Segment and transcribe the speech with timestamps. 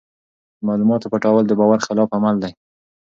[0.57, 2.51] د معلوماتو پټول د باور خلاف عمل دی.